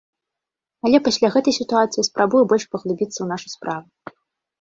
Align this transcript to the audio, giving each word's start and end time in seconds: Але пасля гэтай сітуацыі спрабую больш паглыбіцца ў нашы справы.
Але 0.87 1.01
пасля 1.07 1.27
гэтай 1.35 1.53
сітуацыі 1.59 2.05
спрабую 2.09 2.41
больш 2.53 2.65
паглыбіцца 2.73 3.13
ў 3.21 3.27
нашы 3.33 3.47
справы. 3.55 4.15